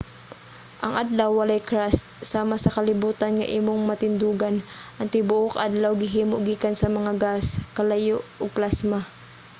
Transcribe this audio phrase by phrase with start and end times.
[0.85, 2.03] ang adlaw walay crust
[2.33, 4.55] sama sa kalibutan nga imong matindugan.
[4.97, 7.45] ang tibuok adlaw gihimo gikan sa mga gas
[7.77, 8.99] kalayo ug plasma